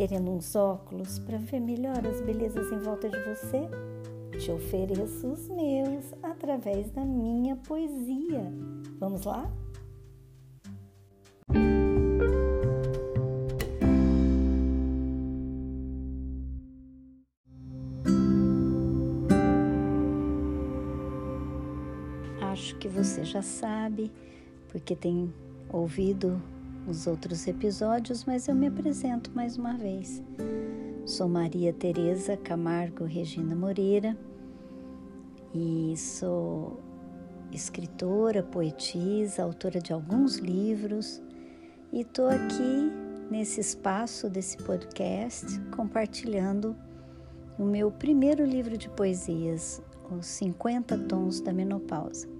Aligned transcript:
querendo 0.00 0.30
uns 0.30 0.56
óculos 0.56 1.18
para 1.18 1.36
ver 1.36 1.60
melhor 1.60 1.98
as 2.06 2.22
belezas 2.22 2.72
em 2.72 2.78
volta 2.78 3.06
de 3.06 3.18
você? 3.18 3.68
Te 4.38 4.50
ofereço 4.50 5.26
os 5.26 5.46
meus 5.46 6.14
através 6.22 6.90
da 6.90 7.04
minha 7.04 7.54
poesia. 7.56 8.50
Vamos 8.98 9.26
lá? 9.26 9.46
Acho 22.40 22.74
que 22.78 22.88
você 22.88 23.22
já 23.22 23.42
sabe, 23.42 24.10
porque 24.70 24.96
tem 24.96 25.30
ouvido 25.70 26.40
os 26.90 27.06
outros 27.06 27.46
episódios, 27.46 28.24
mas 28.24 28.48
eu 28.48 28.54
me 28.54 28.66
apresento 28.66 29.30
mais 29.32 29.56
uma 29.56 29.74
vez. 29.74 30.20
Sou 31.06 31.28
Maria 31.28 31.72
Tereza 31.72 32.36
Camargo 32.36 33.04
Regina 33.04 33.54
Moreira 33.54 34.18
e 35.54 35.94
sou 35.96 36.80
escritora, 37.52 38.42
poetisa, 38.42 39.44
autora 39.44 39.80
de 39.80 39.92
alguns 39.92 40.38
livros 40.38 41.22
e 41.92 42.00
estou 42.00 42.26
aqui 42.26 42.90
nesse 43.30 43.60
espaço 43.60 44.28
desse 44.28 44.56
podcast 44.56 45.46
compartilhando 45.76 46.74
o 47.56 47.64
meu 47.64 47.92
primeiro 47.92 48.44
livro 48.44 48.76
de 48.76 48.88
poesias, 48.88 49.80
Os 50.10 50.26
50 50.26 50.98
Tons 50.98 51.40
da 51.40 51.52
Menopausa. 51.52 52.39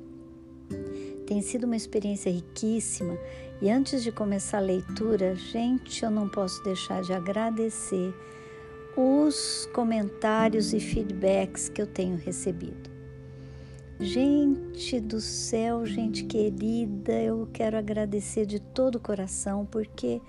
Tem 1.26 1.40
sido 1.42 1.64
uma 1.64 1.76
experiência 1.76 2.30
riquíssima 2.30 3.16
e 3.62 3.70
antes 3.70 4.02
de 4.02 4.10
começar 4.10 4.58
a 4.58 4.62
leitura, 4.62 5.34
gente, 5.34 6.04
eu 6.04 6.10
não 6.10 6.28
posso 6.28 6.62
deixar 6.64 7.02
de 7.02 7.12
agradecer 7.12 8.14
os 8.96 9.68
comentários 9.72 10.72
e 10.72 10.80
feedbacks 10.80 11.68
que 11.68 11.80
eu 11.80 11.86
tenho 11.86 12.16
recebido. 12.16 12.90
Gente 14.00 14.98
do 14.98 15.20
céu, 15.20 15.84
gente 15.84 16.24
querida, 16.24 17.12
eu 17.12 17.46
quero 17.52 17.76
agradecer 17.76 18.46
de 18.46 18.58
todo 18.58 18.94
o 18.96 19.00
coração 19.00 19.66
porque 19.70 20.22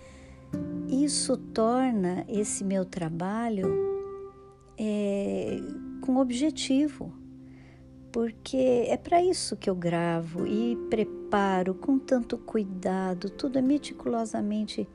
isso 0.90 1.38
torna 1.38 2.26
esse 2.28 2.66
meu 2.66 2.84
trabalho 2.84 3.66
é, 4.78 5.58
com 6.02 6.18
objetivo 6.18 7.21
porque 8.12 8.86
é 8.88 8.98
para 8.98 9.24
isso 9.24 9.56
que 9.56 9.70
eu 9.70 9.76
gravo 9.76 10.46
e 10.46 10.76
preparo 10.90 11.74
com 11.74 11.98
tanto 11.98 12.38
cuidado, 12.38 13.30
tudo 13.30 13.58
é 13.58 13.62
meticulosamente 13.62 14.88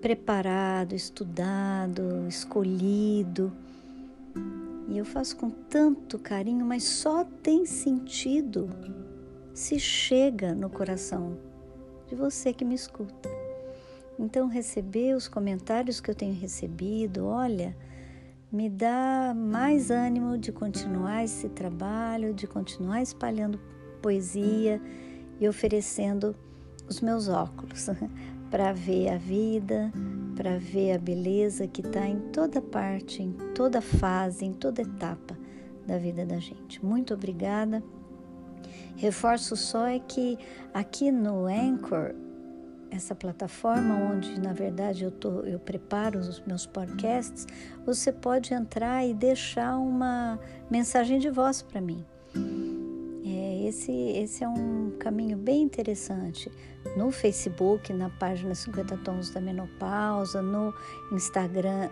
preparado, 0.00 0.94
estudado, 0.94 2.26
escolhido. 2.28 3.52
E 4.88 4.98
eu 4.98 5.04
faço 5.04 5.36
com 5.36 5.48
tanto 5.48 6.18
carinho, 6.18 6.66
mas 6.66 6.82
só 6.84 7.24
tem 7.24 7.64
sentido 7.64 8.68
se 9.54 9.78
chega 9.78 10.54
no 10.54 10.68
coração 10.68 11.38
de 12.08 12.14
você 12.14 12.52
que 12.52 12.64
me 12.64 12.74
escuta. 12.74 13.28
Então, 14.18 14.46
receber 14.48 15.14
os 15.14 15.28
comentários 15.28 16.00
que 16.00 16.10
eu 16.10 16.14
tenho 16.14 16.34
recebido, 16.34 17.26
olha, 17.26 17.74
me 18.52 18.68
dá 18.68 19.32
mais 19.34 19.90
ânimo 19.90 20.36
de 20.36 20.52
continuar 20.52 21.24
esse 21.24 21.48
trabalho, 21.48 22.34
de 22.34 22.46
continuar 22.46 23.00
espalhando 23.00 23.58
poesia 24.02 24.78
e 25.40 25.48
oferecendo 25.48 26.36
os 26.86 27.00
meus 27.00 27.28
óculos 27.28 27.88
para 28.50 28.74
ver 28.74 29.08
a 29.08 29.16
vida, 29.16 29.90
para 30.36 30.58
ver 30.58 30.92
a 30.92 30.98
beleza 30.98 31.66
que 31.66 31.80
está 31.80 32.06
em 32.06 32.18
toda 32.30 32.60
parte, 32.60 33.22
em 33.22 33.32
toda 33.54 33.80
fase, 33.80 34.44
em 34.44 34.52
toda 34.52 34.82
etapa 34.82 35.38
da 35.86 35.96
vida 35.96 36.26
da 36.26 36.38
gente. 36.38 36.84
Muito 36.84 37.14
obrigada. 37.14 37.82
Reforço 38.96 39.56
só 39.56 39.86
é 39.86 39.98
que 39.98 40.38
aqui 40.74 41.10
no 41.10 41.46
Anchor 41.46 42.14
essa 42.94 43.14
plataforma 43.14 43.94
onde 43.94 44.38
na 44.38 44.52
verdade 44.52 45.04
eu, 45.04 45.10
tô, 45.10 45.40
eu 45.40 45.58
preparo 45.58 46.18
os 46.18 46.40
meus 46.40 46.66
podcasts, 46.66 47.46
você 47.84 48.12
pode 48.12 48.52
entrar 48.52 49.06
e 49.06 49.14
deixar 49.14 49.78
uma 49.78 50.38
mensagem 50.70 51.18
de 51.18 51.30
voz 51.30 51.62
para 51.62 51.80
mim. 51.80 52.04
É, 53.24 53.68
esse, 53.68 53.92
esse 53.92 54.44
é 54.44 54.48
um 54.48 54.92
caminho 54.98 55.36
bem 55.36 55.62
interessante. 55.62 56.50
No 56.96 57.10
Facebook, 57.10 57.92
na 57.92 58.10
página 58.10 58.54
50 58.54 58.98
Tons 58.98 59.30
da 59.30 59.40
Menopausa, 59.40 60.42
no 60.42 60.74
Instagram 61.12 61.88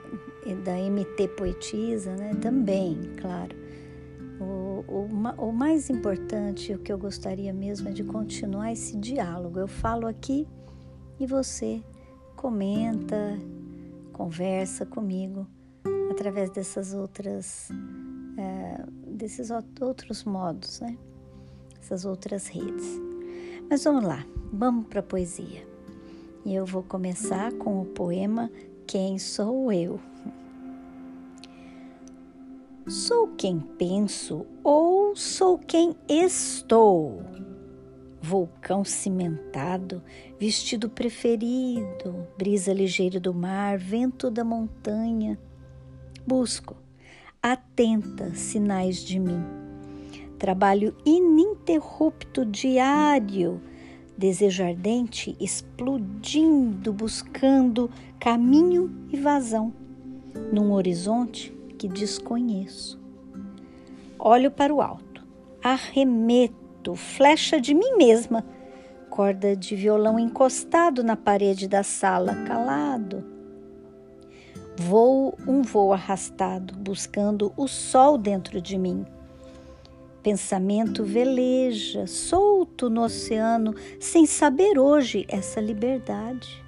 da 0.64 0.74
MT 0.74 1.28
Poetisa, 1.28 2.14
né? 2.16 2.34
também, 2.40 2.98
claro. 3.20 3.56
O, 4.40 4.84
o, 4.88 5.08
o 5.48 5.52
mais 5.52 5.88
importante, 5.88 6.74
o 6.74 6.78
que 6.78 6.92
eu 6.92 6.98
gostaria 6.98 7.52
mesmo 7.52 7.88
é 7.88 7.92
de 7.92 8.02
continuar 8.02 8.72
esse 8.72 8.96
diálogo. 8.96 9.58
Eu 9.58 9.68
falo 9.68 10.06
aqui 10.06 10.46
e 11.20 11.26
você 11.26 11.82
comenta, 12.34 13.38
conversa 14.10 14.86
comigo 14.86 15.46
através 16.10 16.48
dessas 16.50 16.94
outras, 16.94 17.68
é, 18.38 18.82
desses 19.06 19.50
outros 19.80 20.24
modos, 20.24 20.80
né? 20.80 20.96
Essas 21.78 22.06
outras 22.06 22.48
redes. 22.48 22.98
Mas 23.68 23.84
vamos 23.84 24.02
lá, 24.02 24.24
vamos 24.50 24.86
para 24.86 25.00
a 25.00 25.02
poesia. 25.02 25.68
E 26.44 26.54
eu 26.54 26.64
vou 26.64 26.82
começar 26.82 27.52
com 27.52 27.82
o 27.82 27.84
poema 27.84 28.50
Quem 28.86 29.18
Sou 29.18 29.70
Eu? 29.70 30.00
Sou 32.88 33.28
quem 33.36 33.60
penso 33.60 34.46
ou 34.64 35.14
sou 35.14 35.58
quem 35.58 35.94
estou? 36.08 37.22
Vulcão 38.20 38.84
cimentado, 38.84 40.02
vestido 40.38 40.88
preferido, 40.88 42.26
brisa 42.36 42.72
ligeira 42.72 43.18
do 43.18 43.32
mar, 43.32 43.78
vento 43.78 44.30
da 44.30 44.44
montanha. 44.44 45.38
Busco, 46.26 46.76
atenta, 47.42 48.34
sinais 48.34 49.02
de 49.02 49.18
mim. 49.18 49.42
Trabalho 50.38 50.94
ininterrupto 51.04 52.44
diário, 52.44 53.60
desejo 54.16 54.62
ardente 54.62 55.36
explodindo, 55.40 56.92
buscando 56.92 57.90
caminho 58.18 58.90
e 59.10 59.16
vazão 59.16 59.72
num 60.52 60.72
horizonte 60.72 61.52
que 61.78 61.88
desconheço. 61.88 63.00
Olho 64.18 64.50
para 64.50 64.74
o 64.74 64.82
alto, 64.82 65.24
arremeto 65.62 66.59
flecha 66.94 67.60
de 67.60 67.74
mim 67.74 67.96
mesma, 67.96 68.44
corda 69.10 69.56
de 69.56 69.74
violão 69.74 70.18
encostado 70.18 71.02
na 71.02 71.16
parede 71.16 71.68
da 71.68 71.82
sala, 71.82 72.34
calado. 72.46 73.24
Voo 74.76 75.36
um 75.46 75.60
voo 75.60 75.92
arrastado, 75.92 76.74
buscando 76.74 77.52
o 77.56 77.68
sol 77.68 78.16
dentro 78.16 78.62
de 78.62 78.78
mim. 78.78 79.04
Pensamento 80.22 81.04
veleja, 81.04 82.06
solto 82.06 82.88
no 82.88 83.02
oceano, 83.02 83.74
sem 83.98 84.24
saber 84.24 84.78
hoje 84.78 85.26
essa 85.28 85.60
liberdade. 85.60 86.64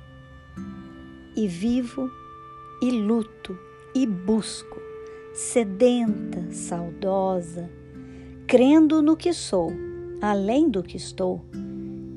E 1.34 1.46
vivo, 1.46 2.10
e 2.82 2.90
luto, 2.90 3.58
e 3.94 4.06
busco, 4.06 4.78
sedenta, 5.32 6.50
saudosa, 6.50 7.70
crendo 8.46 9.00
no 9.00 9.16
que 9.16 9.32
sou 9.32 9.91
além 10.22 10.70
do 10.70 10.84
que 10.84 10.96
estou 10.96 11.44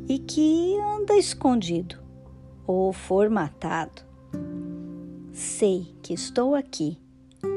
e 0.07 0.19
que 0.19 0.77
anda 0.79 1.17
escondido 1.17 1.97
ou 2.67 2.93
formatado. 2.93 4.03
Sei 5.33 5.95
que 6.03 6.13
estou 6.13 6.53
aqui 6.53 6.99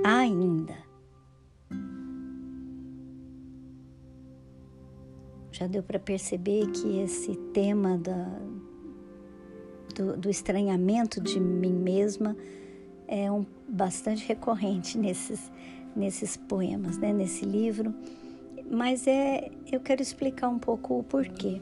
ainda. 0.02 0.74
Já 5.52 5.66
deu 5.66 5.82
para 5.82 5.98
perceber 5.98 6.70
que 6.70 6.98
esse 7.00 7.34
tema 7.52 7.98
da, 7.98 8.40
do, 9.94 10.16
do, 10.16 10.30
estranhamento 10.30 11.20
de 11.20 11.38
mim 11.38 11.72
mesma 11.72 12.36
é 13.06 13.30
um, 13.30 13.44
bastante 13.68 14.26
recorrente 14.26 14.96
nesses, 14.96 15.50
nesses 15.96 16.36
poemas, 16.36 16.96
né? 16.96 17.12
nesse 17.12 17.44
livro 17.44 17.92
mas 18.70 19.06
é, 19.06 19.50
eu 19.70 19.80
quero 19.80 20.02
explicar 20.02 20.48
um 20.48 20.58
pouco 20.58 20.98
o 20.98 21.02
porquê. 21.02 21.60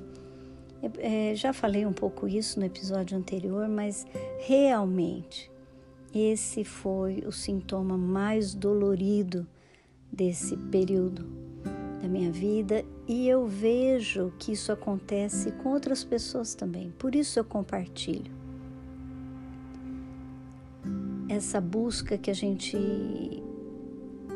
É, 0.98 1.34
já 1.34 1.52
falei 1.52 1.86
um 1.86 1.92
pouco 1.92 2.28
isso 2.28 2.60
no 2.60 2.66
episódio 2.66 3.16
anterior, 3.16 3.68
mas 3.68 4.06
realmente 4.40 5.50
esse 6.14 6.64
foi 6.64 7.24
o 7.26 7.32
sintoma 7.32 7.96
mais 7.96 8.54
dolorido 8.54 9.46
desse 10.12 10.56
período 10.56 11.26
da 12.00 12.08
minha 12.08 12.30
vida 12.30 12.84
e 13.08 13.28
eu 13.28 13.46
vejo 13.46 14.32
que 14.38 14.52
isso 14.52 14.70
acontece 14.70 15.50
com 15.52 15.70
outras 15.70 16.04
pessoas 16.04 16.54
também, 16.54 16.92
por 16.98 17.14
isso 17.14 17.38
eu 17.38 17.44
compartilho. 17.44 18.36
essa 21.36 21.60
busca 21.60 22.16
que 22.16 22.30
a 22.30 22.34
gente 22.34 22.76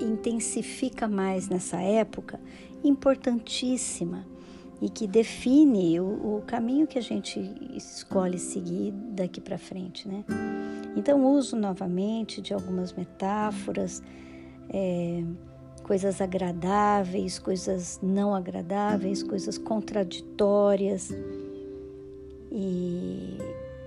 intensifica 0.01 1.07
mais 1.07 1.49
nessa 1.49 1.81
época, 1.81 2.41
importantíssima 2.83 4.27
e 4.81 4.89
que 4.89 5.07
define 5.07 6.01
o, 6.01 6.39
o 6.39 6.43
caminho 6.47 6.87
que 6.87 6.99
a 6.99 7.03
gente 7.03 7.39
escolhe 7.75 8.39
seguir 8.39 8.93
daqui 8.93 9.41
para 9.41 9.59
frente, 9.59 10.09
né? 10.09 10.25
Então 10.97 11.25
uso 11.25 11.55
novamente 11.55 12.41
de 12.41 12.55
algumas 12.55 12.93
metáforas, 12.93 14.03
é, 14.71 15.23
coisas 15.83 16.21
agradáveis, 16.21 17.39
coisas 17.39 18.01
não 18.03 18.35
agradáveis, 18.35 19.23
coisas 19.23 19.59
contraditórias 19.59 21.11
e 22.51 23.37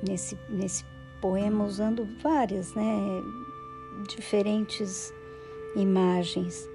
nesse 0.07 0.38
nesse 0.50 0.86
poema 1.21 1.63
usando 1.63 2.06
várias, 2.21 2.75
né, 2.75 2.83
diferentes 4.10 5.13
imagens, 5.75 6.68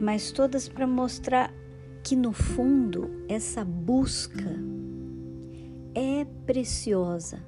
mas 0.00 0.32
todas 0.32 0.68
para 0.68 0.86
mostrar 0.86 1.52
que 2.02 2.16
no 2.16 2.32
fundo 2.32 3.10
essa 3.28 3.64
busca 3.64 4.58
é 5.94 6.24
preciosa. 6.46 7.44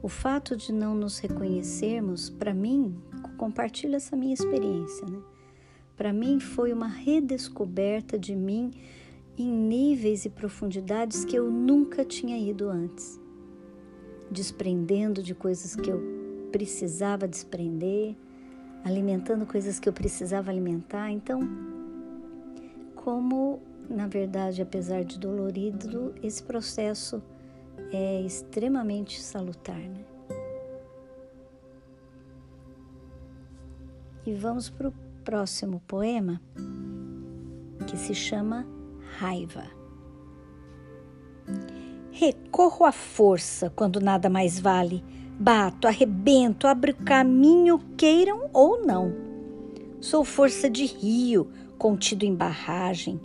O 0.00 0.08
fato 0.08 0.56
de 0.56 0.72
não 0.72 0.94
nos 0.94 1.18
reconhecermos, 1.18 2.30
para 2.30 2.54
mim, 2.54 2.96
compartilho 3.36 3.96
essa 3.96 4.16
minha 4.16 4.34
experiência, 4.34 5.06
né? 5.06 5.18
Para 5.96 6.12
mim 6.12 6.38
foi 6.38 6.72
uma 6.72 6.86
redescoberta 6.86 8.16
de 8.16 8.36
mim 8.36 8.70
em 9.36 9.50
níveis 9.50 10.24
e 10.24 10.30
profundidades 10.30 11.24
que 11.24 11.36
eu 11.36 11.50
nunca 11.50 12.04
tinha 12.04 12.38
ido 12.38 12.68
antes, 12.68 13.20
desprendendo 14.30 15.22
de 15.22 15.34
coisas 15.34 15.74
que 15.74 15.90
eu 15.90 16.00
precisava 16.52 17.26
desprender, 17.26 18.16
alimentando 18.88 19.46
coisas 19.46 19.78
que 19.78 19.88
eu 19.88 19.92
precisava 19.92 20.50
alimentar. 20.50 21.10
Então, 21.10 21.40
como 22.96 23.60
na 23.88 24.06
verdade, 24.06 24.60
apesar 24.60 25.02
de 25.02 25.18
dolorido, 25.18 26.14
esse 26.22 26.42
processo 26.42 27.22
é 27.90 28.20
extremamente 28.20 29.20
salutar. 29.20 29.78
Né? 29.78 30.04
E 34.26 34.34
vamos 34.34 34.68
para 34.68 34.88
o 34.88 34.94
próximo 35.24 35.80
poema, 35.86 36.40
que 37.86 37.96
se 37.96 38.14
chama 38.14 38.66
Raiva. 39.18 39.64
Recorro 42.12 42.84
à 42.84 42.92
força 42.92 43.70
quando 43.70 44.00
nada 44.00 44.28
mais 44.28 44.60
vale. 44.60 45.02
Bato, 45.38 45.86
arrebento, 45.86 46.66
abro 46.66 46.94
caminho, 46.94 47.78
queiram 47.96 48.50
ou 48.52 48.84
não. 48.84 49.14
Sou 50.00 50.24
força 50.24 50.68
de 50.68 50.84
rio, 50.84 51.50
contido 51.78 52.24
em 52.24 52.34
barragem 52.34 53.20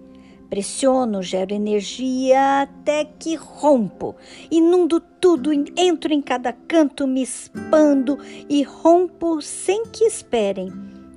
Pressiono, 0.53 1.23
gero 1.23 1.51
energia 1.51 2.61
até 2.61 3.05
que 3.05 3.33
rompo, 3.33 4.15
inundo 4.51 4.99
tudo, 4.99 5.51
entro 5.51 6.13
em 6.13 6.21
cada 6.21 6.53
canto, 6.53 7.07
me 7.07 7.23
expando 7.23 8.19
e 8.47 8.61
rompo 8.61 9.41
sem 9.41 9.83
que 9.87 10.03
esperem, 10.03 10.71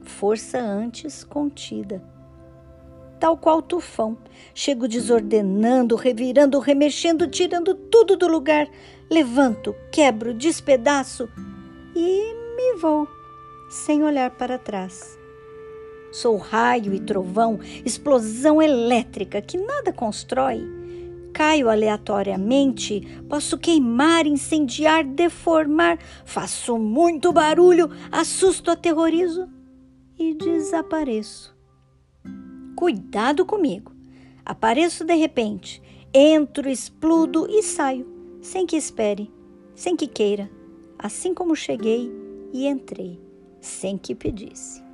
força 0.04 0.58
antes 0.58 1.22
contida. 1.22 2.02
Tal 3.20 3.37
qual 3.37 3.60
tufão, 3.60 4.16
chego 4.54 4.88
desordenando, 4.88 5.96
revirando, 5.96 6.58
remexendo, 6.58 7.26
tirando 7.26 7.75
tudo 7.75 8.16
do 8.16 8.26
lugar, 8.26 8.66
levanto, 9.11 9.75
quebro, 9.91 10.35
despedaço 10.35 11.29
e 11.94 12.35
me 12.56 12.79
vou, 12.81 13.08
sem 13.69 14.03
olhar 14.03 14.31
para 14.31 14.58
trás. 14.58 15.19
Sou 16.12 16.37
raio 16.37 16.94
e 16.94 17.00
trovão, 17.00 17.58
explosão 17.85 18.62
elétrica 18.62 19.43
que 19.43 19.58
nada 19.58 19.93
constrói. 19.93 20.61
Caio 21.32 21.69
aleatoriamente, 21.69 23.03
posso 23.29 23.58
queimar, 23.58 24.26
incendiar, 24.26 25.05
deformar, 25.05 25.99
faço 26.25 26.79
muito 26.79 27.31
barulho, 27.32 27.91
assusto, 28.11 28.70
aterrorizo 28.70 29.47
e 30.19 30.32
desapareço. 30.32 31.55
Cuidado 32.75 33.44
comigo. 33.44 33.93
Apareço 34.43 35.05
de 35.05 35.14
repente, 35.14 35.82
entro, 36.14 36.70
explodo 36.70 37.47
e 37.50 37.62
saio, 37.62 38.15
sem 38.46 38.64
que 38.64 38.76
espere, 38.76 39.28
sem 39.75 39.96
que 39.96 40.06
queira, 40.06 40.48
assim 40.96 41.34
como 41.34 41.56
cheguei 41.56 42.12
e 42.52 42.69
entrei, 42.69 43.20
sem 43.60 43.98
que 43.98 44.14
pedisse. 44.14 44.87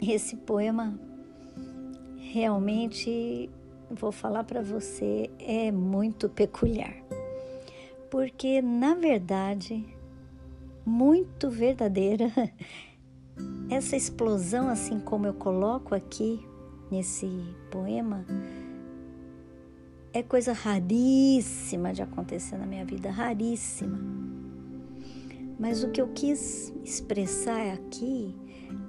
esse 0.00 0.36
poema 0.36 0.96
realmente, 2.16 3.50
vou 3.90 4.12
falar 4.12 4.44
para 4.44 4.62
você, 4.62 5.28
é 5.40 5.72
muito 5.72 6.28
peculiar. 6.28 6.94
Porque, 8.08 8.62
na 8.62 8.94
verdade, 8.94 9.84
muito 10.84 11.50
verdadeira, 11.50 12.30
essa 13.68 13.96
explosão, 13.96 14.68
assim 14.68 15.00
como 15.00 15.26
eu 15.26 15.34
coloco 15.34 15.96
aqui 15.96 16.40
nesse 16.88 17.28
poema, 17.72 18.24
é 20.18 20.22
coisa 20.22 20.54
raríssima 20.54 21.92
de 21.92 22.00
acontecer 22.00 22.56
na 22.56 22.64
minha 22.64 22.86
vida, 22.86 23.10
raríssima. 23.10 23.98
Mas 25.58 25.84
o 25.84 25.90
que 25.90 26.00
eu 26.00 26.08
quis 26.08 26.72
expressar 26.82 27.74
aqui 27.74 28.34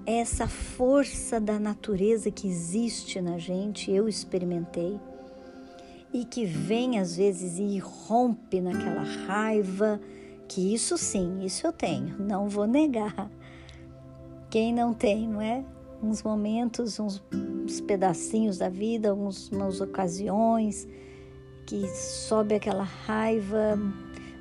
essa 0.06 0.48
força 0.48 1.38
da 1.38 1.60
natureza 1.60 2.32
que 2.32 2.48
existe 2.48 3.20
na 3.20 3.38
gente, 3.38 3.92
eu 3.92 4.08
experimentei, 4.08 4.98
e 6.14 6.24
que 6.24 6.46
vem 6.46 6.98
às 6.98 7.18
vezes 7.18 7.60
e 7.60 7.78
rompe 7.78 8.62
naquela 8.62 9.04
raiva, 9.04 10.00
que 10.48 10.74
isso 10.74 10.98
sim, 10.98 11.44
isso 11.44 11.68
eu 11.68 11.74
tenho, 11.74 12.18
não 12.20 12.48
vou 12.48 12.66
negar. 12.66 13.30
Quem 14.50 14.74
não 14.74 14.94
tem, 14.94 15.28
não 15.28 15.42
é? 15.42 15.62
Uns 16.02 16.24
momentos, 16.24 17.02
uns, 17.02 17.22
uns 17.34 17.82
pedacinhos 17.82 18.58
da 18.58 18.70
vida, 18.70 19.10
algumas 19.10 19.50
umas 19.50 19.82
ocasiões 19.82 20.88
que 21.68 21.88
sobe 21.90 22.56
aquela 22.56 22.84
raiva, 22.84 23.78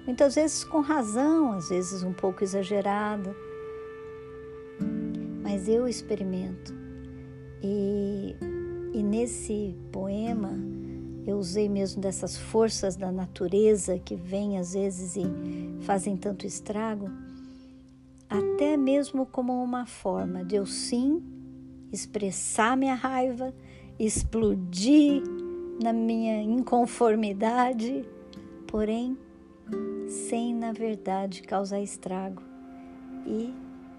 muitas 0.06 0.37
vezes 0.37 0.64
com 0.64 0.80
razão, 0.80 1.52
às 1.52 1.68
vezes 1.68 2.02
um 2.02 2.12
pouco 2.12 2.42
exagerada 2.42 3.37
mas 5.56 5.68
eu 5.68 5.87
experimento. 5.87 6.75
E, 7.62 8.35
e 8.92 9.02
nesse 9.02 9.76
poema 9.92 10.52
eu 11.25 11.38
usei 11.38 11.68
mesmo 11.68 12.02
dessas 12.02 12.37
forças 12.37 12.97
da 12.97 13.12
natureza 13.12 13.99
que 13.99 14.16
vêm 14.16 14.59
às 14.59 14.75
vezes 14.75 15.16
e 15.16 15.25
fazem 15.83 16.16
tanto 16.16 16.47
estrago, 16.47 17.09
até 18.28 18.76
mesmo 18.76 19.25
como 19.25 19.52
uma 19.62 19.87
forma 19.87 20.45
de 20.45 20.56
eu 20.56 20.66
sim 20.66 21.23
expressar 21.92 22.76
minha 22.76 22.95
raiva, 22.95 23.54
explodir 23.99 25.23
na 25.83 25.92
minha 25.92 26.42
inconformidade, 26.42 28.04
porém 28.66 29.16
sem 30.09 30.54
na 30.54 30.73
verdade 30.73 31.42
causar 31.42 31.80
estrago 31.80 32.42
e 33.26 33.52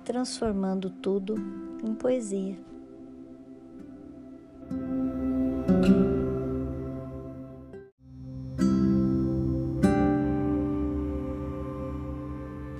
transformando 0.03 0.89
tudo 0.89 1.35
em 1.83 1.93
poesia. 1.93 2.57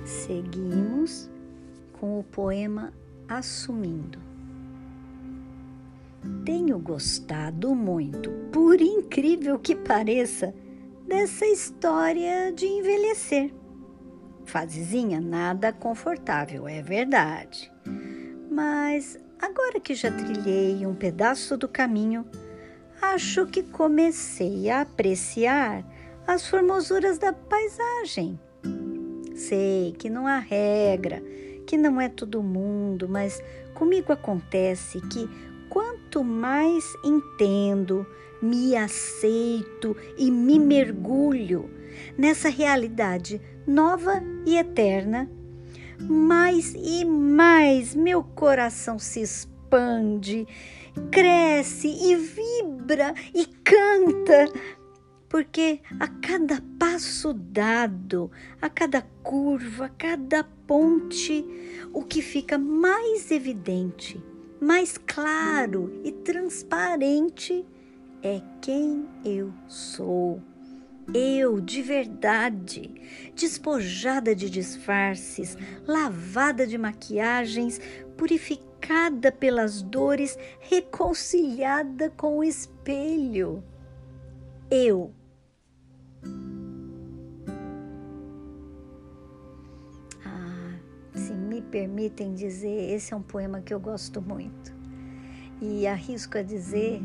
Seguimos 0.04 1.30
com 1.92 2.18
o 2.18 2.24
poema 2.24 2.92
Assumindo. 3.28 4.27
Tenho 6.48 6.78
gostado 6.78 7.74
muito, 7.74 8.30
por 8.50 8.80
incrível 8.80 9.58
que 9.58 9.76
pareça, 9.76 10.54
dessa 11.06 11.44
história 11.44 12.50
de 12.50 12.64
envelhecer. 12.64 13.52
Fasezinha 14.46 15.20
nada 15.20 15.74
confortável, 15.74 16.66
é 16.66 16.80
verdade. 16.80 17.70
Mas 18.50 19.20
agora 19.38 19.78
que 19.78 19.94
já 19.94 20.10
trilhei 20.10 20.86
um 20.86 20.94
pedaço 20.94 21.54
do 21.54 21.68
caminho, 21.68 22.24
acho 23.02 23.44
que 23.44 23.62
comecei 23.62 24.70
a 24.70 24.80
apreciar 24.80 25.84
as 26.26 26.48
formosuras 26.48 27.18
da 27.18 27.30
paisagem. 27.30 28.40
Sei 29.34 29.94
que 29.98 30.08
não 30.08 30.26
há 30.26 30.38
regra, 30.38 31.22
que 31.66 31.76
não 31.76 32.00
é 32.00 32.08
todo 32.08 32.42
mundo, 32.42 33.06
mas 33.06 33.38
comigo 33.74 34.14
acontece 34.14 34.98
que 35.02 35.28
quanto 35.68 36.24
mais 36.24 36.84
entendo, 37.04 38.06
me 38.40 38.76
aceito 38.76 39.96
e 40.16 40.30
me 40.30 40.58
mergulho 40.58 41.70
nessa 42.16 42.48
realidade 42.48 43.40
nova 43.66 44.22
e 44.46 44.56
eterna, 44.56 45.30
mais 46.00 46.74
e 46.74 47.04
mais 47.04 47.94
meu 47.94 48.22
coração 48.22 48.98
se 48.98 49.20
expande, 49.20 50.46
cresce 51.10 51.88
e 51.88 52.16
vibra 52.16 53.14
e 53.34 53.44
canta, 53.46 54.50
porque 55.28 55.80
a 56.00 56.08
cada 56.08 56.62
passo 56.78 57.34
dado, 57.34 58.30
a 58.62 58.70
cada 58.70 59.02
curva, 59.22 59.86
a 59.86 59.90
cada 59.90 60.44
ponte, 60.66 61.44
o 61.92 62.02
que 62.02 62.22
fica 62.22 62.56
mais 62.56 63.30
evidente, 63.30 64.22
mais 64.60 64.98
claro 64.98 66.00
e 66.04 66.12
transparente 66.12 67.64
é 68.22 68.40
quem 68.60 69.06
eu 69.24 69.52
sou. 69.66 70.42
Eu, 71.14 71.60
de 71.60 71.80
verdade, 71.80 72.92
despojada 73.34 74.34
de 74.34 74.50
disfarces, 74.50 75.56
lavada 75.86 76.66
de 76.66 76.76
maquiagens, 76.76 77.80
purificada 78.16 79.32
pelas 79.32 79.80
dores, 79.80 80.36
reconciliada 80.60 82.10
com 82.10 82.38
o 82.38 82.44
espelho. 82.44 83.64
Eu. 84.70 85.14
Permitem 91.70 92.34
dizer, 92.34 92.92
esse 92.92 93.14
é 93.14 93.16
um 93.16 93.22
poema 93.22 93.60
que 93.60 93.72
eu 93.72 93.80
gosto 93.80 94.20
muito. 94.20 94.76
E 95.60 95.86
arrisco 95.86 96.38
a 96.38 96.42
dizer 96.42 97.00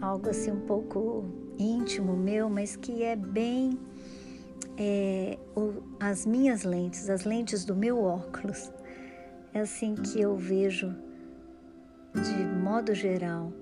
algo 0.00 0.28
assim 0.28 0.52
um 0.52 0.60
pouco 0.60 1.24
íntimo 1.58 2.16
meu, 2.16 2.48
mas 2.48 2.76
que 2.76 3.02
é 3.02 3.16
bem 3.16 3.78
é, 4.78 5.38
o, 5.54 5.82
as 5.98 6.26
minhas 6.26 6.62
lentes, 6.64 7.08
as 7.08 7.24
lentes 7.24 7.64
do 7.64 7.74
meu 7.74 8.02
óculos. 8.02 8.70
É 9.52 9.60
assim 9.60 9.94
que 9.94 10.20
eu 10.20 10.36
vejo, 10.36 10.94
de 12.14 12.44
modo 12.62 12.94
geral, 12.94 13.52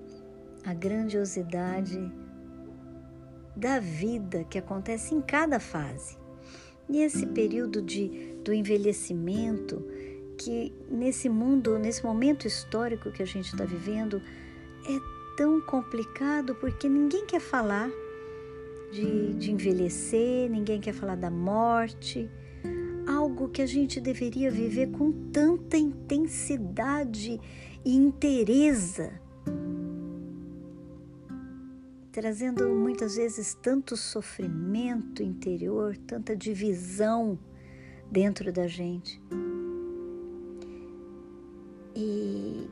a 0.65 0.73
grandiosidade 0.73 2.11
da 3.55 3.79
vida 3.79 4.43
que 4.43 4.57
acontece 4.57 5.15
em 5.15 5.21
cada 5.21 5.59
fase. 5.59 6.17
E 6.89 7.01
esse 7.01 7.25
período 7.25 7.81
de, 7.81 8.34
do 8.45 8.53
envelhecimento, 8.53 9.83
que 10.37 10.71
nesse 10.89 11.27
mundo, 11.27 11.79
nesse 11.79 12.05
momento 12.05 12.47
histórico 12.47 13.11
que 13.11 13.23
a 13.23 13.25
gente 13.25 13.47
está 13.47 13.65
vivendo, 13.65 14.21
é 14.87 15.35
tão 15.35 15.59
complicado 15.59 16.53
porque 16.55 16.87
ninguém 16.87 17.25
quer 17.25 17.41
falar 17.41 17.89
de, 18.91 19.33
de 19.33 19.51
envelhecer, 19.51 20.49
ninguém 20.49 20.79
quer 20.79 20.93
falar 20.93 21.15
da 21.15 21.31
morte, 21.31 22.29
algo 23.07 23.49
que 23.49 23.63
a 23.63 23.65
gente 23.65 23.99
deveria 23.99 24.51
viver 24.51 24.91
com 24.91 25.11
tanta 25.31 25.75
intensidade 25.75 27.41
e 27.83 27.95
interesa, 27.95 29.19
trazendo 32.11 32.69
muitas 32.69 33.15
vezes 33.15 33.55
tanto 33.55 33.97
sofrimento 33.97 35.23
interior, 35.23 35.97
tanta 35.97 36.35
divisão 36.35 37.39
dentro 38.11 38.51
da 38.51 38.67
gente. 38.67 39.21
E 41.95 42.69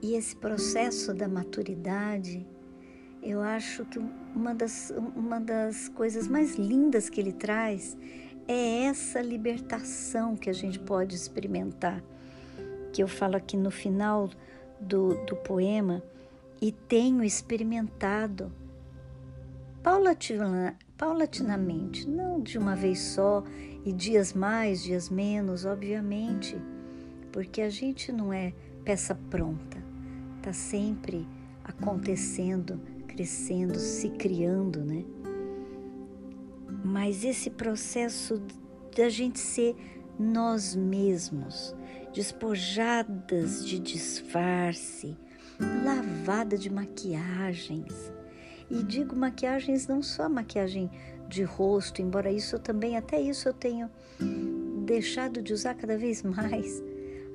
e 0.00 0.14
esse 0.14 0.36
processo 0.36 1.12
da 1.12 1.26
maturidade, 1.26 2.46
eu 3.20 3.40
acho 3.40 3.84
que 3.84 3.98
uma 4.34 4.54
das, 4.54 4.92
uma 5.16 5.40
das 5.40 5.88
coisas 5.88 6.28
mais 6.28 6.54
lindas 6.54 7.10
que 7.10 7.20
ele 7.20 7.32
traz 7.32 7.96
é 8.46 8.84
essa 8.84 9.20
libertação 9.20 10.36
que 10.36 10.48
a 10.48 10.52
gente 10.52 10.78
pode 10.78 11.16
experimentar, 11.16 12.02
que 12.92 13.02
eu 13.02 13.08
falo 13.08 13.36
aqui 13.36 13.56
no 13.56 13.72
final 13.72 14.30
do, 14.80 15.14
do 15.26 15.34
poema, 15.34 16.02
e 16.60 16.70
tenho 16.70 17.24
experimentado 17.24 18.52
paulatina, 19.82 20.76
paulatinamente, 20.96 22.08
não 22.08 22.40
de 22.40 22.56
uma 22.56 22.76
vez 22.76 23.00
só, 23.00 23.42
e 23.84 23.92
dias 23.92 24.32
mais, 24.32 24.82
dias 24.82 25.08
menos, 25.08 25.64
obviamente, 25.64 26.56
porque 27.32 27.62
a 27.62 27.70
gente 27.70 28.12
não 28.12 28.32
é 28.32 28.52
peça 28.84 29.14
pronta 29.14 29.88
está 30.48 30.52
sempre 30.52 31.26
acontecendo, 31.62 32.80
crescendo, 33.06 33.78
se 33.78 34.08
criando, 34.10 34.82
né? 34.82 35.04
Mas 36.84 37.24
esse 37.24 37.50
processo 37.50 38.42
da 38.96 39.08
gente 39.08 39.38
ser 39.38 39.76
nós 40.18 40.74
mesmos, 40.74 41.74
despojadas 42.14 43.66
de 43.66 43.78
disfarce, 43.78 45.16
lavada 45.84 46.56
de 46.56 46.70
maquiagens. 46.70 48.12
E 48.70 48.82
digo 48.82 49.16
maquiagens 49.16 49.86
não 49.86 50.02
só 50.02 50.28
maquiagem 50.28 50.90
de 51.28 51.42
rosto, 51.42 52.02
embora 52.02 52.30
isso 52.30 52.58
também, 52.58 52.96
até 52.96 53.20
isso 53.20 53.48
eu 53.48 53.54
tenho 53.54 53.90
deixado 54.84 55.42
de 55.42 55.52
usar 55.52 55.74
cada 55.74 55.96
vez 55.96 56.22
mais 56.22 56.82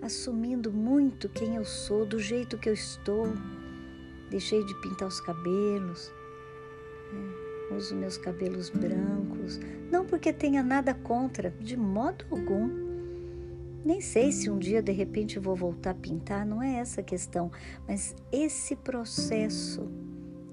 assumindo 0.04 0.72
muito 0.72 1.30
quem 1.30 1.56
eu 1.56 1.64
sou, 1.64 2.06
do 2.06 2.20
jeito 2.20 2.58
que 2.58 2.70
eu 2.70 2.74
estou. 2.74 3.28
Deixei 4.30 4.64
de 4.66 4.76
pintar 4.82 5.08
os 5.08 5.22
cabelos, 5.22 6.12
né? 7.14 7.76
uso 7.76 7.96
meus 7.96 8.18
cabelos 8.18 8.70
brancos, 8.70 9.60
não 9.90 10.06
porque 10.06 10.34
tenha 10.34 10.62
nada 10.62 10.94
contra, 10.94 11.52
de 11.60 11.78
modo 11.78 12.26
algum. 12.30 12.84
Nem 13.86 14.00
sei 14.02 14.32
se 14.32 14.50
um 14.50 14.58
dia 14.58 14.82
de 14.82 14.92
repente 14.92 15.40
vou 15.40 15.56
voltar 15.56 15.92
a 15.92 15.96
pintar, 15.96 16.46
não 16.46 16.62
é 16.62 16.76
essa 16.76 17.02
a 17.02 17.04
questão, 17.04 17.52
mas 17.88 18.16
esse 18.32 18.76
processo 18.76 19.90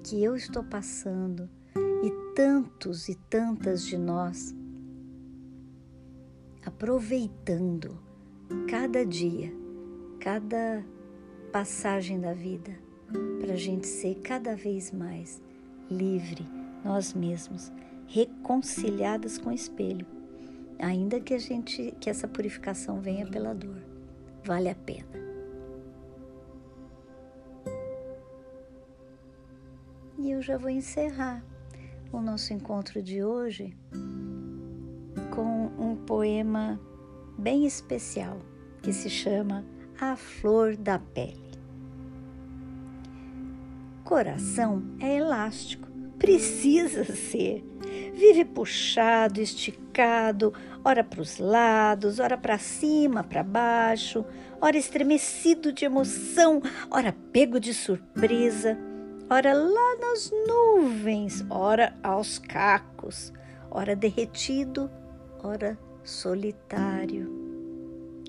que 0.03 0.23
eu 0.23 0.35
estou 0.35 0.63
passando 0.63 1.49
e 1.75 2.33
tantos 2.35 3.07
e 3.07 3.15
tantas 3.15 3.85
de 3.85 3.97
nós 3.97 4.55
aproveitando 6.65 7.99
cada 8.69 9.05
dia, 9.05 9.51
cada 10.19 10.83
passagem 11.51 12.19
da 12.19 12.33
vida, 12.33 12.71
para 13.39 13.53
a 13.53 13.57
gente 13.57 13.87
ser 13.87 14.15
cada 14.21 14.55
vez 14.55 14.91
mais 14.91 15.41
livre, 15.89 16.47
nós 16.83 17.13
mesmos, 17.13 17.71
reconciliadas 18.07 19.37
com 19.37 19.49
o 19.49 19.53
espelho, 19.53 20.05
ainda 20.79 21.19
que 21.19 21.33
a 21.33 21.39
gente 21.39 21.93
que 21.99 22.09
essa 22.09 22.27
purificação 22.27 23.01
venha 23.01 23.27
pela 23.27 23.53
dor, 23.53 23.81
vale 24.43 24.69
a 24.69 24.75
pena. 24.75 25.30
Eu 30.41 30.43
já 30.43 30.57
vou 30.57 30.71
encerrar 30.71 31.43
o 32.11 32.19
nosso 32.19 32.51
encontro 32.51 32.99
de 32.99 33.23
hoje 33.23 33.77
com 35.29 35.67
um 35.77 35.95
poema 35.95 36.81
bem 37.37 37.67
especial 37.67 38.39
que 38.81 38.91
se 38.91 39.07
chama 39.07 39.63
A 39.99 40.15
Flor 40.15 40.75
da 40.75 40.97
Pele. 40.97 41.51
Coração 44.03 44.81
é 44.99 45.17
elástico, 45.17 45.87
precisa 46.17 47.05
ser. 47.05 47.63
Vive 48.15 48.43
puxado, 48.43 49.39
esticado, 49.39 50.55
ora 50.83 51.03
para 51.03 51.21
os 51.21 51.37
lados, 51.37 52.17
ora 52.17 52.35
para 52.35 52.57
cima, 52.57 53.23
para 53.23 53.43
baixo, 53.43 54.25
ora 54.59 54.75
estremecido 54.75 55.71
de 55.71 55.85
emoção, 55.85 56.63
ora 56.89 57.15
pego 57.31 57.59
de 57.59 57.75
surpresa, 57.75 58.75
ora 59.31 59.53
lá 59.53 59.95
nas 59.97 60.29
nuvens, 60.45 61.45
ora 61.49 61.97
aos 62.03 62.37
cacos, 62.37 63.31
ora 63.69 63.95
derretido, 63.95 64.91
ora 65.41 65.79
solitário. 66.03 67.31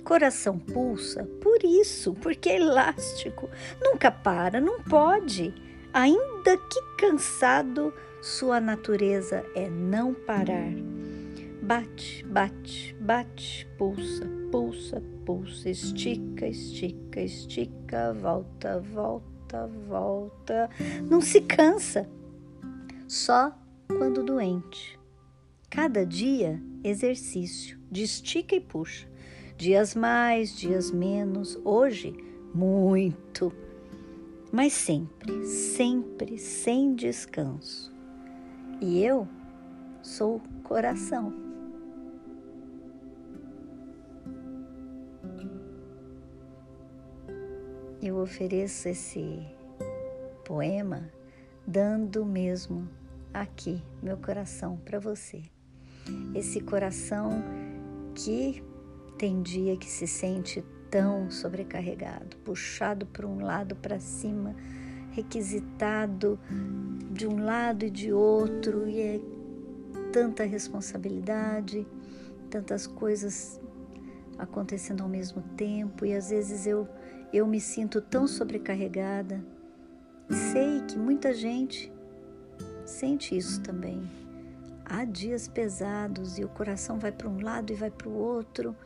Coração 0.05 0.57
pulsa 0.61 1.25
por 1.41 1.59
isso, 1.65 2.15
porque 2.15 2.51
é 2.51 2.57
elástico, 2.57 3.51
nunca 3.83 4.13
para, 4.13 4.61
não 4.61 4.81
pode. 4.85 5.53
Ainda 5.93 6.57
que 6.57 6.81
cansado, 6.99 7.93
sua 8.21 8.61
natureza 8.61 9.45
é 9.57 9.69
não 9.69 10.15
parar. 10.15 10.73
Bate, 11.63 12.25
bate, 12.27 12.97
bate, 13.01 13.69
pulsa, 13.77 14.25
pulsa, 14.53 15.03
pulsa, 15.27 15.69
estica, 15.69 16.47
estica, 16.47 17.21
estica, 17.21 18.13
volta, 18.13 18.79
volta, 18.81 19.32
volta. 19.89 20.69
Não 21.09 21.21
se 21.21 21.41
cansa, 21.41 22.09
só 23.07 23.57
quando 23.87 24.23
doente. 24.23 24.99
Cada 25.71 26.05
dia 26.05 26.61
exercício 26.85 27.79
de 27.91 28.03
estica 28.03 28.55
e 28.55 28.61
puxa. 28.61 29.09
Dias 29.57 29.95
mais, 29.95 30.57
dias 30.57 30.91
menos, 30.91 31.59
hoje 31.65 32.15
muito. 32.55 33.53
Mas 34.51 34.73
sempre, 34.73 35.47
sempre 35.47 36.39
sem 36.39 36.95
descanso. 36.95 37.93
E 38.81 39.03
eu 39.03 39.27
sou 40.03 40.41
coração. 40.65 41.42
Eu 48.03 48.17
ofereço 48.17 48.89
esse 48.89 49.47
poema 50.45 51.09
dando 51.65 52.25
mesmo 52.25 52.89
aqui 53.33 53.81
meu 54.03 54.17
coração 54.17 54.77
para 54.85 54.99
você. 54.99 55.41
Esse 56.35 56.61
coração 56.61 57.31
que 58.13 58.61
tem 59.17 59.41
dia 59.41 59.77
que 59.77 59.89
se 59.89 60.09
sente 60.09 60.65
tão 60.91 61.31
sobrecarregado, 61.31 62.37
puxado 62.39 63.07
para 63.07 63.25
um 63.25 63.41
lado 63.41 63.77
para 63.77 64.01
cima, 64.01 64.57
requisitado 65.13 66.41
de 67.13 67.29
um 67.29 67.45
lado 67.45 67.85
e 67.85 67.91
de 67.91 68.13
outro, 68.13 68.89
e 68.89 69.01
é 69.01 69.21
tanta 70.13 70.43
responsabilidade, 70.43 71.87
tantas 72.51 72.85
coisas 72.85 73.61
acontecendo 74.37 75.05
ao 75.05 75.09
mesmo 75.09 75.41
tempo, 75.57 76.05
e 76.05 76.15
às 76.15 76.31
vezes 76.31 76.67
eu, 76.67 76.89
eu 77.33 77.47
me 77.47 77.61
sinto 77.61 78.01
tão 78.01 78.27
sobrecarregada. 78.27 79.43
Sei 80.29 80.83
que 80.83 80.99
muita 80.99 81.33
gente 81.33 81.91
sente 82.85 83.37
isso 83.37 83.61
também. 83.63 84.03
Há 84.85 85.05
dias 85.05 85.49
pesados 85.49 86.39
e 86.39 86.45
o 86.45 86.49
coração 86.49 86.99
vai 86.99 87.11
para 87.11 87.29
um 87.29 87.41
lado 87.41 87.73
e 87.73 87.77
vai 87.77 87.91
para 87.91 88.09
o 88.09 88.15
outro, 88.15 88.77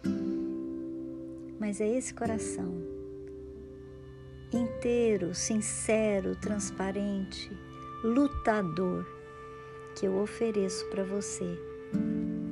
mas 1.59 1.81
é 1.81 1.89
esse 1.89 2.15
coração 2.15 2.73
inteiro, 4.53 5.35
sincero, 5.35 6.37
transparente, 6.37 7.51
lutador 8.05 9.05
que 9.97 10.07
eu 10.07 10.17
ofereço 10.19 10.87
para 10.91 11.03
você 11.03 11.59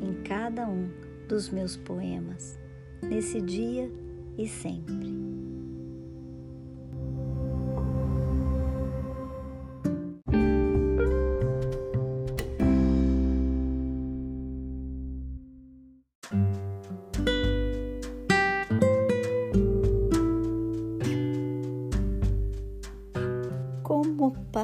em 0.03 0.23
cada 0.25 0.67
um 0.67 0.91
dos 1.29 1.51
meus 1.51 1.77
poemas, 1.77 2.59
nesse 3.03 3.41
dia 3.41 3.91
e 4.37 4.49
sempre. 4.49 5.34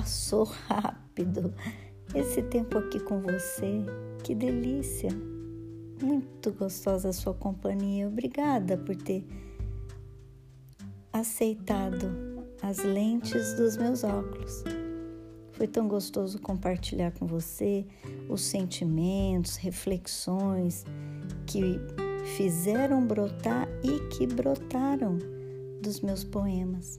Passou 0.00 0.44
rápido 0.44 1.52
esse 2.14 2.42
tempo 2.42 2.78
aqui 2.78 2.98
com 3.00 3.20
você. 3.20 3.84
Que 4.24 4.34
delícia! 4.34 5.10
Muito 6.02 6.50
gostosa 6.52 7.10
a 7.10 7.12
sua 7.12 7.34
companhia. 7.34 8.08
Obrigada 8.08 8.78
por 8.78 8.96
ter 8.96 9.26
aceitado 11.12 12.10
as 12.62 12.78
lentes 12.78 13.52
dos 13.54 13.76
meus 13.76 14.02
óculos. 14.02 14.64
Foi 15.52 15.66
tão 15.66 15.86
gostoso 15.86 16.40
compartilhar 16.40 17.10
com 17.10 17.26
você 17.26 17.84
os 18.30 18.40
sentimentos, 18.40 19.56
reflexões 19.56 20.86
que 21.46 21.78
fizeram 22.36 23.06
brotar 23.06 23.68
e 23.84 24.08
que 24.16 24.26
brotaram 24.26 25.18
dos 25.82 26.00
meus 26.00 26.24
poemas 26.24 26.98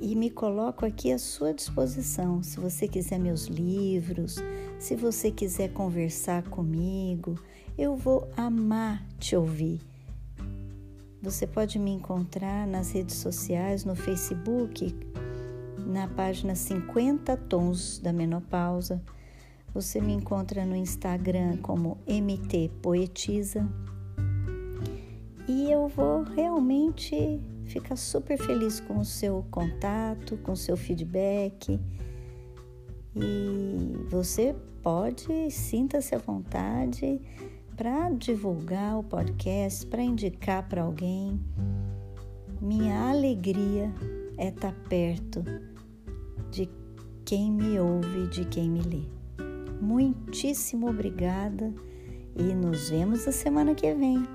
e 0.00 0.14
me 0.14 0.30
coloco 0.30 0.86
aqui 0.86 1.12
à 1.12 1.18
sua 1.18 1.52
disposição. 1.52 2.42
Se 2.42 2.58
você 2.60 2.86
quiser 2.86 3.18
meus 3.18 3.46
livros, 3.46 4.36
se 4.78 4.94
você 4.94 5.30
quiser 5.30 5.72
conversar 5.72 6.42
comigo, 6.44 7.34
eu 7.76 7.96
vou 7.96 8.28
amar 8.36 9.04
te 9.18 9.34
ouvir. 9.34 9.80
Você 11.20 11.46
pode 11.46 11.78
me 11.78 11.90
encontrar 11.90 12.66
nas 12.66 12.92
redes 12.92 13.16
sociais, 13.16 13.84
no 13.84 13.96
Facebook, 13.96 14.94
na 15.84 16.06
página 16.06 16.54
50 16.54 17.36
Tons 17.36 17.98
da 17.98 18.12
Menopausa. 18.12 19.02
Você 19.74 20.00
me 20.00 20.12
encontra 20.12 20.64
no 20.64 20.76
Instagram 20.76 21.56
como 21.58 21.98
MT 22.06 22.70
Poetiza. 22.80 23.68
E 25.48 25.70
eu 25.70 25.88
vou 25.88 26.22
realmente 26.22 27.40
fica 27.68 27.94
super 27.94 28.38
feliz 28.38 28.80
com 28.80 28.98
o 28.98 29.04
seu 29.04 29.44
contato, 29.50 30.36
com 30.38 30.52
o 30.52 30.56
seu 30.56 30.76
feedback. 30.76 31.78
E 33.14 34.06
você 34.08 34.54
pode, 34.82 35.50
sinta-se 35.50 36.14
à 36.14 36.18
vontade 36.18 37.20
para 37.76 38.10
divulgar 38.10 38.98
o 38.98 39.04
podcast, 39.04 39.86
para 39.86 40.02
indicar 40.02 40.68
para 40.68 40.82
alguém. 40.82 41.40
Minha 42.60 43.10
alegria 43.10 43.92
é 44.36 44.48
estar 44.48 44.72
tá 44.72 44.80
perto 44.88 45.44
de 46.50 46.68
quem 47.24 47.52
me 47.52 47.78
ouve, 47.78 48.26
de 48.28 48.44
quem 48.46 48.70
me 48.70 48.80
lê. 48.80 49.02
Muitíssimo 49.80 50.88
obrigada 50.88 51.72
e 52.34 52.42
nos 52.54 52.90
vemos 52.90 53.28
a 53.28 53.32
semana 53.32 53.74
que 53.74 53.94
vem 53.94 54.26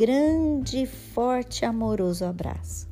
grande, 0.00 0.86
forte, 0.86 1.62
amoroso 1.62 2.24
abraço. 2.24 2.88